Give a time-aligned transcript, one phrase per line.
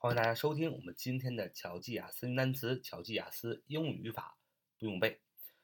[0.00, 4.38] 欢迎大家收听我们今天的巧记雅思单词、巧记雅思英语语法
[4.78, 5.20] 不用背。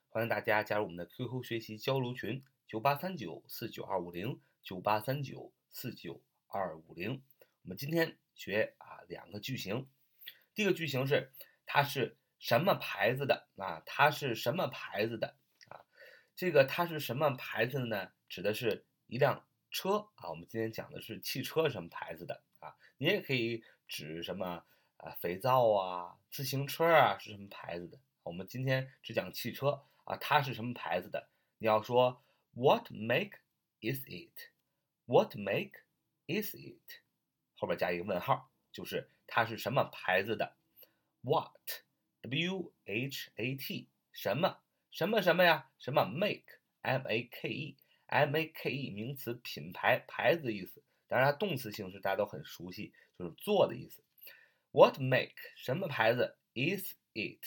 [0.09, 7.23] 欢迎大家加入我们的 QQ 学习交流群：九八三九四九二五零九八三九四九二五零。
[7.63, 9.87] 我们今天学啊两个句型。
[10.53, 11.31] 第一个句型是
[11.65, 13.85] 它是什么牌子的啊？
[13.87, 15.37] 它是什么牌子的
[15.69, 15.87] 啊？
[16.35, 18.11] 这个它是什么牌子的呢？
[18.29, 20.29] 指的是一辆车啊。
[20.29, 22.75] 我们今天讲的是汽车什么牌子的啊？
[22.99, 23.63] 你也可以。
[23.95, 24.65] 指什么
[24.97, 25.13] 啊？
[25.21, 27.97] 肥皂啊，自行车啊，是什么牌子的？
[28.25, 31.29] 我们今天只讲汽车啊，它是什么牌子的？
[31.59, 32.21] 你要说
[32.55, 33.39] What make
[33.81, 35.85] is it？What make
[36.27, 37.03] is it？
[37.55, 40.57] 后边加一个问号，就是它是什么牌子的
[41.21, 43.89] ？What？W H A T？
[44.11, 44.59] 什么？
[44.91, 45.71] 什么什么呀？
[45.79, 50.83] 什么 make？M A K E？M A K E 名词，品牌，牌子的意思。
[51.15, 54.03] 当然，它动词形式大家都很熟悉，就是做的意思。
[54.73, 57.39] What make 什么牌子？Is it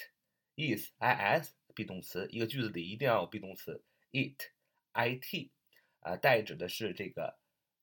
[0.55, 3.83] is i s be 动词，一个句子里一定要有 be 动词。
[4.13, 4.41] It
[4.93, 5.51] i t
[5.99, 7.37] 啊，代指的是这个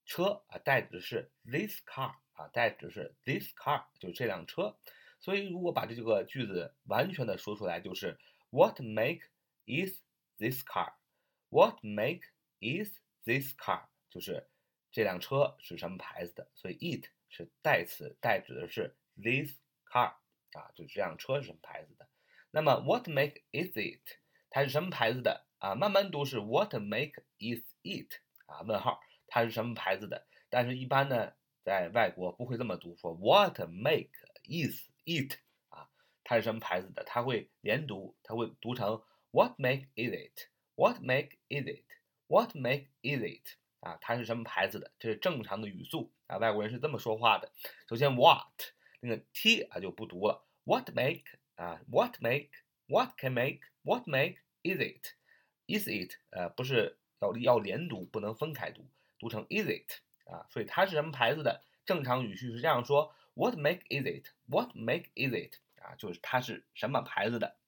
[0.07, 4.79] 车啊，代指的是 this car 啊，代指的是 this car 就是这辆车。
[5.21, 9.21] 所以如果把这个句子完全的说出来，就是 What make
[9.67, 10.01] is
[10.39, 12.23] this car？What make
[12.61, 12.91] is
[13.25, 13.89] this car？
[14.09, 14.49] 就是。
[14.95, 16.49] 这辆车是什么牌子的？
[16.55, 19.51] 所以 it 是代词，代指的是 this
[19.85, 20.15] car
[20.53, 22.09] 啊，就是这辆车是什么牌子的。
[22.53, 24.21] 那么 what make is it？
[24.51, 25.75] 它是什么牌子的啊？
[25.75, 28.61] 慢慢读是 what make is it 啊？
[28.63, 30.29] 问号，它是什么牌子的？
[30.49, 31.33] 但是，一般呢，
[31.65, 34.11] 在外国不会这么读，说 what make
[34.45, 35.91] is it 啊？
[36.23, 37.03] 它是什么牌子的？
[37.03, 43.57] 它会连读，它会读成 what make is it？What make is it？What make is it？
[43.85, 44.91] 啊，它是什么牌子的？
[44.99, 47.53] 这是正常的语速啊，外国人是这么说话的。
[47.87, 50.43] 首先，what 那个 t 啊就不读了。
[50.65, 51.25] What make
[51.57, 56.15] 啊？What make？What can make？What make is it？Is it？
[56.31, 58.87] 呃，不是要要连读，不能分开读，
[59.19, 60.47] 读成 is it 啊。
[60.49, 61.63] 所以它是什么牌子的？
[61.85, 65.59] 正常语序是这样说：What make is it？What make is it？
[65.83, 67.59] 啊，就是它是什么牌子的。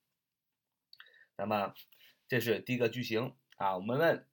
[1.36, 1.74] 那么
[2.26, 4.26] 这是第一个句型啊，我们问。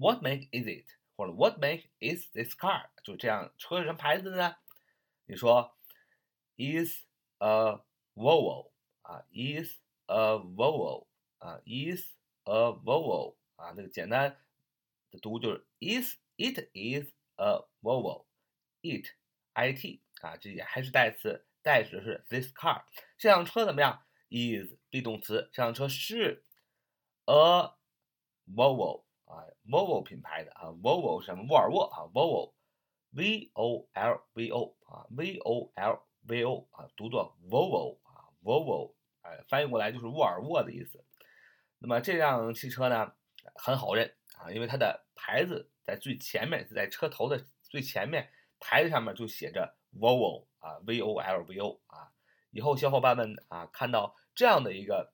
[0.00, 0.86] What make is it？
[1.16, 2.90] 或者 What make is this car？
[3.02, 4.56] 就这样，车是什么牌子的呢？
[5.24, 5.76] 你说
[6.56, 7.04] is
[7.38, 7.82] a
[8.14, 8.72] Volvo
[9.02, 11.06] 啊，is a Volvo
[11.38, 14.38] 啊，is a Volvo 啊，那个简单
[15.10, 19.08] 的读就是 is it is a Volvo，it
[19.54, 22.84] i t 啊，这也还是代词，代指的是 this car。
[23.16, 24.04] 这辆车怎么样？
[24.28, 26.44] is be 动词，这辆车是
[27.24, 27.74] a
[28.46, 29.04] Volvo。
[29.31, 31.45] 啊，Volvo 品牌的啊，Volvo 什么？
[31.49, 41.03] 沃尔沃啊，Volvo，V O L V O 啊，V O L V O 啊，读作 Volvo 啊，Volvo，哎，翻译过来就是沃尔沃的意思。
[41.79, 43.13] 那么这辆汽车呢，
[43.55, 52.11] 很好认啊，因为它的牌子在最前面，在车头的最前面，牌子上面就写着 Volvo 啊，V O L V O 啊。
[52.51, 55.13] 以后小伙伴们啊，看到这样的一个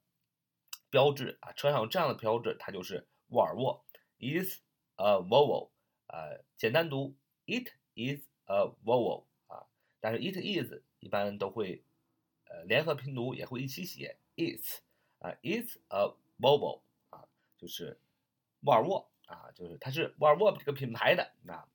[0.90, 3.86] 标志啊，车上有这样的标志，它就是沃尔沃。
[4.20, 4.58] It's
[4.96, 5.70] a Volvo，
[6.08, 9.68] 呃，简单读，it is a Volvo 啊，
[10.00, 11.84] 但是 it is 一般都会
[12.46, 14.80] 呃联合拼读，也会一起写 it's
[15.20, 18.00] 啊，it's a Volvo 啊，就是
[18.62, 21.68] 沃尔沃啊，就是它是沃尔沃这个品牌的啊。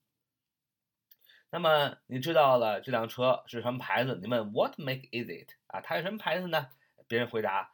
[1.50, 4.18] 那么你知道了这辆车是什么牌子？
[4.20, 5.50] 你问 What make is it？
[5.68, 6.70] 啊，它是什么牌子呢？
[7.06, 7.72] 别人回答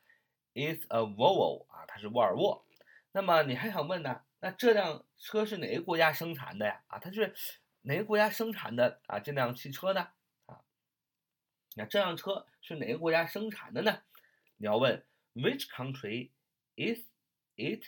[0.52, 2.66] It's a Volvo 啊，它是沃尔沃。
[3.12, 4.20] 那么你还想问呢？
[4.40, 6.84] 那这辆车是哪个国家生产的呀？
[6.86, 7.34] 啊，它是
[7.82, 9.18] 哪个国家生产的啊？
[9.18, 10.12] 这辆汽车呢？
[10.46, 10.62] 啊，
[11.74, 14.02] 那这辆车是哪个国家生产的呢？
[14.56, 15.04] 你要问
[15.34, 16.30] Which country
[16.76, 17.00] is
[17.56, 17.86] it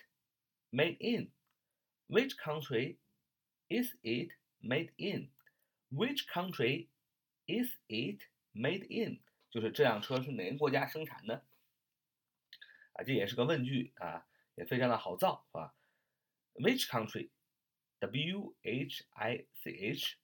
[0.70, 2.98] made in？Which country
[3.68, 6.88] is it made in？Which country
[7.46, 9.20] is it made in？
[9.50, 11.44] 就是这辆车是哪个国家生产的？
[12.94, 14.26] 啊，这也是个问句啊，
[14.56, 15.74] 也非常的好造，是吧
[16.53, 17.29] ？Which country?
[17.99, 20.17] W H I C H，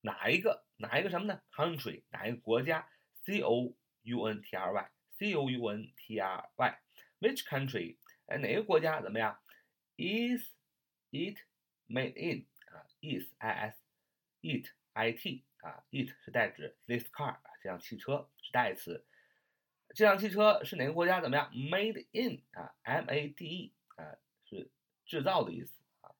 [0.00, 1.40] 哪一个哪一个什么呢？
[1.52, 2.88] Country 哪一个国家？
[3.24, 7.96] C O U N T R Y，C O U N T R Y。Which country？
[8.26, 9.38] 哎，哪个国家怎么样？
[9.96, 10.50] Is
[11.10, 11.38] it
[11.88, 12.46] made in？
[12.72, 13.78] 啊，is I S
[14.42, 19.06] it I T 啊，it 是代指 this car 啊，这辆汽车是代词。
[19.94, 21.50] 这辆汽车是哪个国家怎么样？
[21.52, 24.18] Made in 啊，M A D E 啊是。
[25.09, 26.13] 制造的意思啊，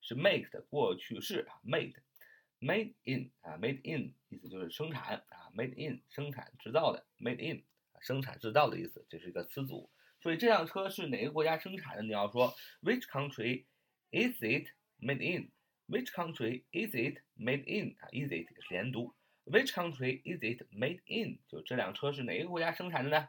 [0.00, 7.64] 是 make 的过去式啊，made，made in 啊，made in 意思就是生产啊，made in 生产制造的，made in
[8.00, 9.90] 生产制造的意思，这是一个词组。
[10.20, 12.02] 所以这辆车是哪个国家生产的？
[12.04, 13.64] 你要说 Which country
[14.12, 14.68] is it
[15.00, 17.96] made in？Which country is it made in？
[17.98, 19.16] 啊，is it 连读。
[19.44, 21.40] Which country is it made in？
[21.48, 23.28] 就这辆车是哪个国家生产的呢？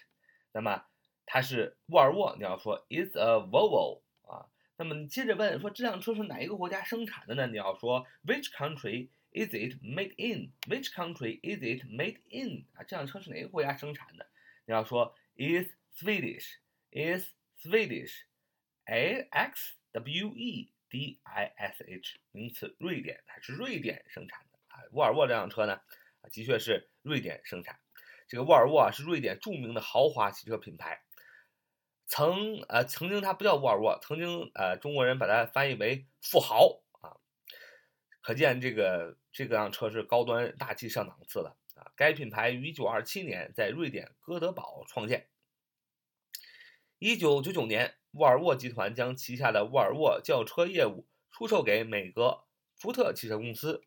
[0.52, 0.84] 那么
[1.24, 4.50] 它是沃尔沃，你要说 Is a Volvo 啊。
[4.76, 7.46] 那么你接着问说这辆车是哪一个国家生产的呢？
[7.46, 12.64] 你要说 Which country is it made in？Which country is it made in？
[12.74, 14.26] 啊，这辆车是哪个国家生产的？
[14.66, 17.30] 你要说 Is Swedish？Is
[17.62, 20.72] Swedish？A X W E。
[20.90, 24.47] D I S H 名词，瑞典，它是瑞典生产的。
[24.92, 25.80] 沃尔沃这辆车呢，
[26.30, 27.78] 的确是瑞典生产。
[28.28, 31.02] 这个沃尔沃啊，是瑞典著名的豪华汽车品牌。
[32.06, 37.16] 曾呃，曾经它不叫沃尔沃，曾经呃，中国人把它翻译为富豪啊。
[38.20, 41.92] 可见这个这个辆车是高端大气上档次的啊。
[41.96, 45.28] 该品牌于1927年在瑞典哥德堡创建。
[46.98, 47.94] 1999年。
[48.12, 53.84] 沃尔沃集团将旗下的沃尔沃轿车业务出售给美国福特汽车公司。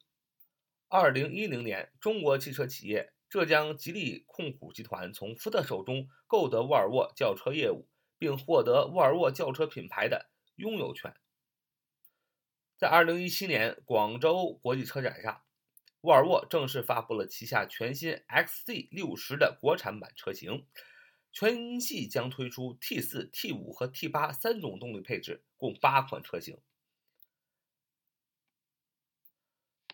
[0.94, 11.16] 二零一零年，中国汽车企业浙江吉利控股集团从福特手中购得沃尔沃轿车业务，并获得沃尔沃轿车品牌的拥有权。
[12.78, 15.44] 在二零一七年广州国际车展上，
[16.02, 20.68] 沃尔沃正式发布了旗下全新 XC 六十的国产版车型。
[21.32, 26.58] 全系将推出 T 四、T 五和 T 八三种动力配置，共八款车型。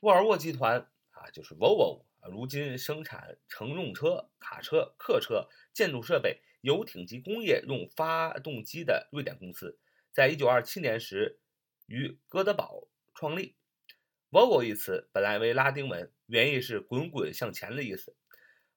[0.01, 0.79] 沃尔沃集团
[1.09, 9.79] 啊，就是 Volvo 啊，如今生产乘用车、卡车、客车、建筑设备、游艇及工业用发动机的瑞典公司，
[10.13, 11.39] 在一九二七年时
[11.87, 13.55] 于哥德堡创立。
[14.29, 18.15] Volvo 一词本来为拉丁文，原意是“滚滚向前”的意思。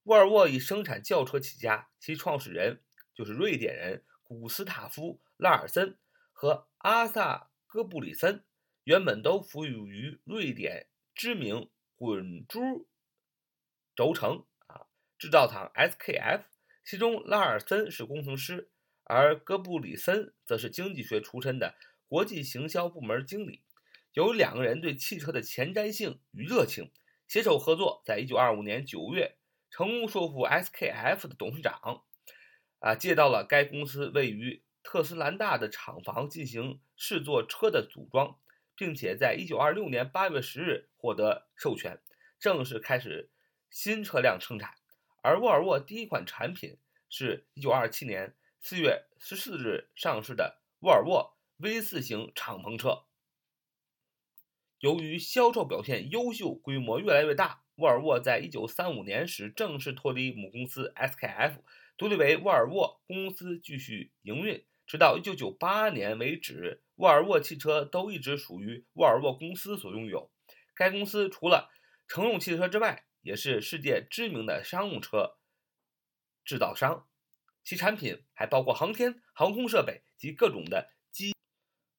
[0.04, 2.82] 沃尔沃以生产轿车起家，其创始人
[3.14, 5.98] 就是瑞典人古斯塔夫·拉尔森
[6.32, 8.44] 和阿萨·戈布里森，
[8.84, 12.88] 原本都服务于瑞典知名滚珠
[13.94, 14.86] 轴承啊
[15.18, 16.44] 制造厂 SKF，
[16.84, 18.70] 其中拉尔森是工程师，
[19.04, 21.74] 而戈布里森则是经济学出身的
[22.08, 23.62] 国际行销部门经理。
[24.12, 26.90] 由于两个人对汽车的前瞻性与热情，
[27.28, 29.36] 携手合作，在1925年9月。
[29.72, 32.02] 成功说服 SKF 的董事长，
[32.80, 38.36] 啊，借到了该公司位于特斯兰大的厂房进行试做车的组装，
[38.80, 42.00] 并且在1926年8月10日获得授权，
[42.38, 43.30] 正式开始
[43.68, 44.72] 新车辆生产。
[45.22, 46.78] 而沃尔沃第一款产品
[47.10, 53.04] 是1927年4月14日上市的沃尔沃 V4 型敞篷车。
[54.78, 57.62] 由于销售表现优秀，规模越来越大。
[57.74, 61.58] 沃尔沃在一九三五年时正式脱离母公司 SKF，
[61.98, 70.32] 独立为沃尔沃公司继续营运，直到一九九八年为止，沃尔沃汽车都一直属于沃尔沃公司所拥有。
[70.74, 71.70] 该公司除了
[72.08, 75.36] 乘用汽车之外，也是世界知名的商用车
[76.44, 77.06] 制造商，
[77.62, 81.32] 其产品还包括航天航空设备及各种的机。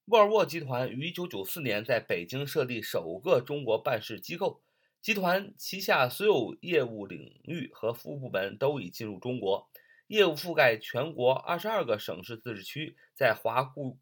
[0.08, 4.62] 沃尔沃集团于一九九四年在北京设立首个中国办事机构。
[5.00, 9.70] 集团旗下所有业务领域和服务部门都已进入中国，
[10.12, 13.98] 业务覆盖全国二十二个省市自治区，在华雇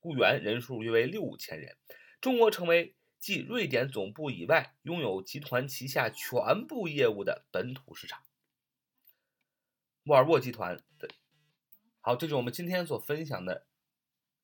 [0.00, 1.76] 雇员人数约为六千人。
[2.22, 8.22] 中国成为继瑞典总部以外拥有集团旗下全部业务的本土市场。
[10.04, 11.10] 沃尔沃集团的
[12.00, 13.66] 好，这是我们今天所分享的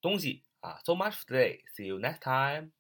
[0.03, 0.79] 东西啊。
[0.85, 1.63] So much today.
[1.75, 2.78] See you next time.